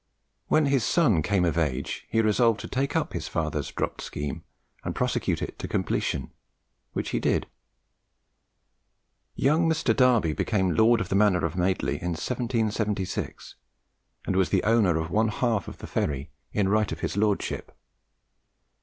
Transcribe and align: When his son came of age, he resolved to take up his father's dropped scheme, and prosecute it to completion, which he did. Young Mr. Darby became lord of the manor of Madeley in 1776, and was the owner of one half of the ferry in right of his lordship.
When 0.47 0.65
his 0.65 0.83
son 0.83 1.21
came 1.21 1.45
of 1.45 1.59
age, 1.59 2.07
he 2.09 2.21
resolved 2.23 2.59
to 2.61 2.67
take 2.67 2.95
up 2.95 3.13
his 3.13 3.27
father's 3.27 3.71
dropped 3.71 4.01
scheme, 4.01 4.43
and 4.83 4.95
prosecute 4.95 5.43
it 5.43 5.59
to 5.59 5.67
completion, 5.67 6.31
which 6.93 7.09
he 7.09 7.19
did. 7.19 7.45
Young 9.35 9.69
Mr. 9.69 9.95
Darby 9.95 10.33
became 10.33 10.73
lord 10.73 11.01
of 11.01 11.09
the 11.09 11.15
manor 11.15 11.45
of 11.45 11.55
Madeley 11.55 12.01
in 12.01 12.13
1776, 12.13 13.53
and 14.25 14.35
was 14.35 14.49
the 14.49 14.63
owner 14.63 14.97
of 14.97 15.11
one 15.11 15.27
half 15.27 15.67
of 15.67 15.77
the 15.77 15.85
ferry 15.85 16.31
in 16.51 16.67
right 16.67 16.91
of 16.91 17.01
his 17.01 17.15
lordship. 17.15 17.71